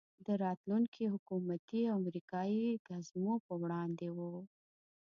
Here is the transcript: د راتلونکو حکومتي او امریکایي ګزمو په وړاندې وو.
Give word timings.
د 0.25 0.27
راتلونکو 0.43 1.03
حکومتي 1.13 1.81
او 1.91 1.95
امریکایي 2.01 2.65
ګزمو 2.87 3.35
په 3.45 3.53
وړاندې 3.61 4.07
وو. 4.17 4.33